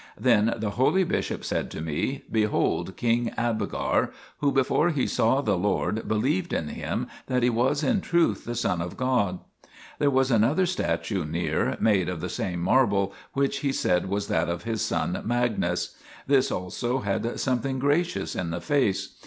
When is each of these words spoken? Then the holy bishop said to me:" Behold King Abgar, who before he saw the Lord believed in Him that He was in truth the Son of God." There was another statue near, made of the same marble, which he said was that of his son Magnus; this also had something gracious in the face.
Then 0.19 0.55
the 0.57 0.71
holy 0.71 1.03
bishop 1.03 1.45
said 1.45 1.69
to 1.69 1.79
me:" 1.79 2.23
Behold 2.31 2.97
King 2.97 3.31
Abgar, 3.37 4.11
who 4.39 4.51
before 4.51 4.89
he 4.89 5.05
saw 5.05 5.41
the 5.41 5.55
Lord 5.55 6.07
believed 6.07 6.53
in 6.53 6.69
Him 6.69 7.05
that 7.27 7.43
He 7.43 7.51
was 7.51 7.83
in 7.83 8.01
truth 8.01 8.43
the 8.43 8.55
Son 8.55 8.81
of 8.81 8.97
God." 8.97 9.37
There 9.99 10.09
was 10.09 10.31
another 10.31 10.65
statue 10.65 11.23
near, 11.23 11.77
made 11.79 12.09
of 12.09 12.19
the 12.19 12.29
same 12.29 12.61
marble, 12.61 13.13
which 13.33 13.59
he 13.59 13.71
said 13.71 14.07
was 14.09 14.27
that 14.27 14.49
of 14.49 14.63
his 14.63 14.81
son 14.81 15.21
Magnus; 15.23 15.95
this 16.25 16.49
also 16.51 17.01
had 17.01 17.39
something 17.39 17.77
gracious 17.77 18.35
in 18.35 18.49
the 18.49 18.59
face. 18.59 19.15